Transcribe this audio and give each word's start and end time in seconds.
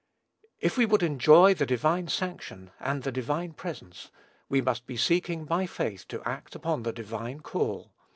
If 0.59 0.79
we 0.79 0.87
would 0.87 1.03
enjoy 1.03 1.53
the 1.53 1.67
divine 1.67 2.07
sanction 2.07 2.71
and 2.79 3.03
the 3.03 3.11
divine 3.11 3.53
presence, 3.53 4.09
we 4.49 4.59
must 4.59 4.87
be 4.87 4.97
seeking 4.97 5.45
by 5.45 5.67
faith 5.67 6.07
to 6.07 6.27
act 6.27 6.55
upon 6.55 6.81
the 6.81 6.91
divine 6.91 7.41
call. 7.41 7.91